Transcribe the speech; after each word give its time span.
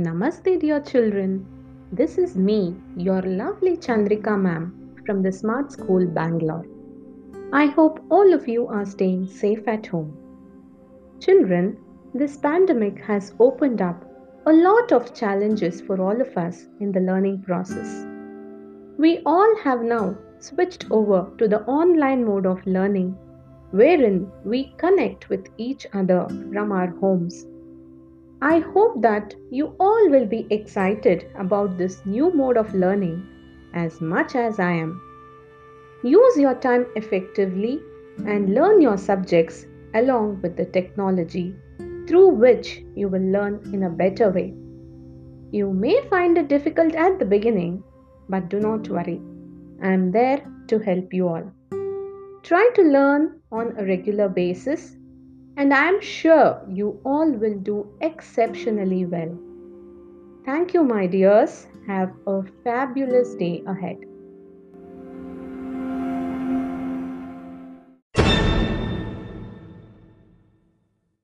Namaste, 0.00 0.58
dear 0.58 0.80
children. 0.80 1.44
This 1.92 2.16
is 2.16 2.34
me, 2.34 2.74
your 2.96 3.20
lovely 3.20 3.76
Chandrika 3.76 4.40
ma'am 4.40 4.94
from 5.04 5.20
the 5.22 5.30
Smart 5.30 5.72
School, 5.72 6.06
Bangalore. 6.06 6.64
I 7.52 7.66
hope 7.66 8.02
all 8.10 8.32
of 8.32 8.48
you 8.48 8.66
are 8.66 8.86
staying 8.86 9.26
safe 9.26 9.68
at 9.68 9.86
home. 9.86 10.16
Children, 11.20 11.76
this 12.14 12.38
pandemic 12.38 13.04
has 13.04 13.34
opened 13.38 13.82
up 13.82 14.02
a 14.46 14.52
lot 14.54 14.90
of 14.90 15.12
challenges 15.12 15.82
for 15.82 16.00
all 16.00 16.18
of 16.18 16.34
us 16.34 16.66
in 16.80 16.92
the 16.92 17.00
learning 17.00 17.42
process. 17.42 18.06
We 18.96 19.20
all 19.26 19.54
have 19.58 19.82
now 19.82 20.16
switched 20.38 20.90
over 20.90 21.30
to 21.36 21.46
the 21.46 21.62
online 21.64 22.24
mode 22.24 22.46
of 22.46 22.66
learning, 22.66 23.18
wherein 23.72 24.32
we 24.46 24.72
connect 24.78 25.28
with 25.28 25.46
each 25.58 25.86
other 25.92 26.26
from 26.50 26.72
our 26.72 26.86
homes 26.86 27.44
I 28.42 28.60
hope 28.60 29.02
that 29.02 29.34
you 29.50 29.74
all 29.78 30.08
will 30.08 30.24
be 30.24 30.46
excited 30.48 31.26
about 31.38 31.76
this 31.76 32.04
new 32.06 32.32
mode 32.32 32.56
of 32.56 32.72
learning 32.74 33.26
as 33.74 34.00
much 34.00 34.34
as 34.34 34.58
I 34.58 34.72
am. 34.72 34.98
Use 36.02 36.38
your 36.38 36.54
time 36.54 36.86
effectively 36.96 37.80
and 38.26 38.54
learn 38.54 38.80
your 38.80 38.96
subjects 38.96 39.66
along 39.92 40.40
with 40.40 40.56
the 40.56 40.64
technology 40.64 41.54
through 42.08 42.28
which 42.28 42.82
you 42.94 43.08
will 43.08 43.30
learn 43.30 43.60
in 43.74 43.82
a 43.82 43.90
better 43.90 44.30
way. 44.30 44.54
You 45.50 45.70
may 45.72 46.00
find 46.08 46.38
it 46.38 46.48
difficult 46.48 46.94
at 46.94 47.18
the 47.18 47.26
beginning, 47.26 47.82
but 48.30 48.48
do 48.48 48.58
not 48.58 48.88
worry. 48.88 49.20
I 49.82 49.92
am 49.92 50.12
there 50.12 50.42
to 50.68 50.78
help 50.78 51.12
you 51.12 51.28
all. 51.28 51.52
Try 52.42 52.70
to 52.74 52.82
learn 52.82 53.40
on 53.52 53.74
a 53.76 53.84
regular 53.84 54.30
basis 54.30 54.96
and 55.60 55.74
I 55.74 55.88
am 55.88 56.00
sure 56.00 56.62
you 56.66 56.98
all 57.04 57.30
will 57.30 57.58
do 57.58 57.86
exceptionally 58.00 59.04
well. 59.04 59.38
Thank 60.46 60.72
you, 60.72 60.82
my 60.82 61.06
dears. 61.06 61.66
Have 61.86 62.14
a 62.26 62.42
fabulous 62.64 63.34
day 63.34 63.62
ahead. 63.66 64.09